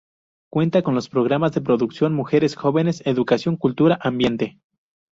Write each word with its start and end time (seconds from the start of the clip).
Cuenta 0.49 0.81
con 0.81 0.95
los 0.95 1.09
programas 1.09 1.51
de 1.53 1.61
Producción, 1.61 2.15
Mujeres, 2.15 2.55
Jóvenes, 2.55 3.03
Educación, 3.05 3.55
Cultura, 3.55 3.99
Ambiente. 4.01 4.59